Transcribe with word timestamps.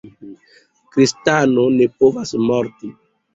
Kristiano 0.95 1.67
ne 1.75 1.89
povas 2.01 2.33
morti. 2.47 2.93